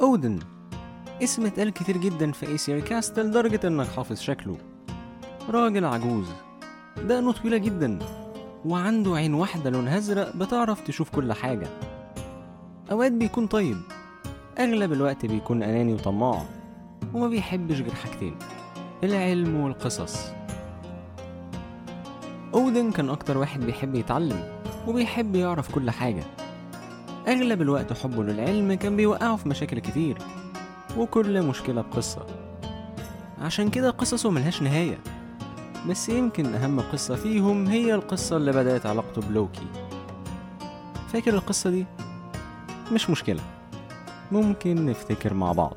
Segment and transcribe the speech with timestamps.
[0.00, 0.38] أودن.
[1.22, 4.56] اسم اتقال كتير جدا في ايسير كاست لدرجة إنك حافظ شكله.
[5.50, 6.26] راجل عجوز.
[6.96, 7.98] دقنه طويلة جدا.
[8.64, 11.68] وعنده عين واحدة لونها أزرق بتعرف تشوف كل حاجة.
[12.90, 13.76] أوقات بيكون طيب.
[14.58, 16.42] أغلب الوقت بيكون أناني وطماع.
[17.14, 18.36] وما بيحبش غير حاجتين.
[19.04, 20.26] العلم والقصص.
[22.54, 24.42] أودن كان أكتر واحد بيحب يتعلم.
[24.88, 26.24] وبيحب يعرف كل حاجة.
[27.28, 30.18] أغلب الوقت حبه للعلم كان بيوقعه في مشاكل كتير
[30.96, 32.26] وكل مشكلة بقصة
[33.42, 34.98] عشان كده قصصه ملهاش نهاية
[35.88, 39.66] بس يمكن أهم قصة فيهم هي القصة اللي بدأت علاقته بلوكي.
[41.12, 41.86] فاكر القصة دي؟
[42.92, 43.40] مش مشكلة
[44.32, 45.76] ممكن نفتكر مع بعض.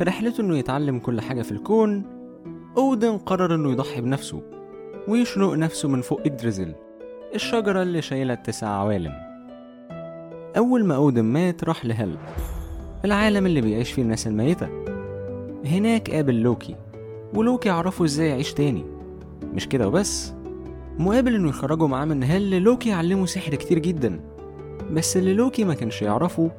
[0.00, 2.02] في رحلته إنه يتعلم كل حاجة في الكون
[2.76, 4.42] أودن قرر إنه يضحي بنفسه
[5.08, 6.74] ويشنق نفسه من فوق إدريزل
[7.34, 9.12] الشجرة اللي شايلة التسع عوالم.
[10.56, 12.16] أول ما أودن مات راح لهل
[13.04, 14.68] العالم اللي بيعيش فيه الناس الميتة.
[15.64, 16.76] هناك قابل لوكي
[17.34, 18.84] ولوكي عرفه إزاي يعيش تاني.
[19.54, 20.34] مش كده وبس؟
[20.98, 24.20] مقابل إنه يخرجوا معاه من هل لوكي علمه سحر كتير جدا.
[24.92, 26.50] بس اللي لوكي ما كانش يعرفه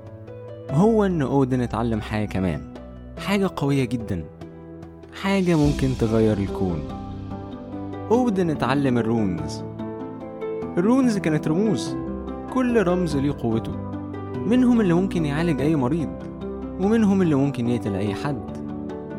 [0.70, 2.71] هو ان أودن اتعلم حاجة كمان.
[3.22, 4.24] حاجة قوية جدا.
[5.22, 6.80] حاجة ممكن تغير الكون.
[8.12, 9.64] اودن اتعلم الرونز.
[10.78, 11.96] الرونز كانت رموز.
[12.54, 13.72] كل رمز ليه قوته.
[14.48, 16.10] منهم اللي ممكن يعالج أي مريض
[16.80, 18.58] ومنهم اللي ممكن يقتل أي حد.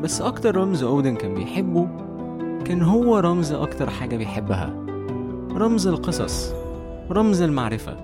[0.03, 1.89] بس أكتر رمز أودن كان بيحبه
[2.65, 4.75] كان هو رمز أكتر حاجة بيحبها.
[5.51, 6.53] رمز القصص.
[7.11, 7.97] رمز المعرفة.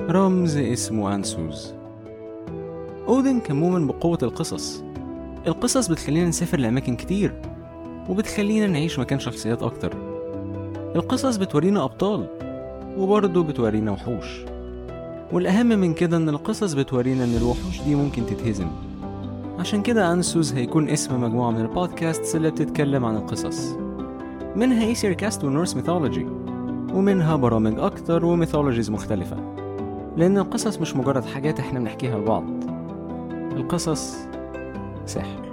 [0.00, 1.74] رمز اسمه أنسوز.
[3.08, 4.84] أودن كان مؤمن بقوة القصص.
[5.46, 7.34] القصص بتخلينا نسافر لأماكن كتير
[8.08, 9.92] وبتخلينا نعيش مكان شخصيات أكتر.
[10.96, 12.26] القصص بتورينا أبطال
[12.98, 14.44] وبرضه بتورينا وحوش.
[15.32, 18.68] والأهم من كده إن القصص بتورينا إن الوحوش دي ممكن تتهزم.
[19.58, 23.76] عشان كده أنسوز هيكون اسم مجموعة من البودكاستس اللي بتتكلم عن القصص.
[24.56, 26.26] منها Aesir Cast و Norse Mythology
[26.94, 29.36] ومنها برامج أكتر و mythologies مختلفة.
[30.16, 32.44] لأن القصص مش مجرد حاجات إحنا بنحكيها لبعض.
[33.52, 34.16] القصص
[35.10, 35.49] سحر